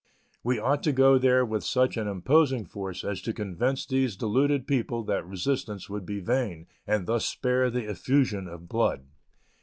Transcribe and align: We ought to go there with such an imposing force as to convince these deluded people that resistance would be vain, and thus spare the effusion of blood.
We 0.43 0.57
ought 0.57 0.81
to 0.81 0.91
go 0.91 1.19
there 1.19 1.45
with 1.45 1.63
such 1.63 1.95
an 1.95 2.07
imposing 2.07 2.65
force 2.65 3.03
as 3.03 3.21
to 3.21 3.33
convince 3.33 3.85
these 3.85 4.15
deluded 4.15 4.65
people 4.65 5.03
that 5.03 5.27
resistance 5.27 5.91
would 5.91 6.07
be 6.07 6.19
vain, 6.19 6.65
and 6.87 7.05
thus 7.05 7.23
spare 7.27 7.69
the 7.69 7.87
effusion 7.87 8.47
of 8.47 8.67
blood. 8.67 9.05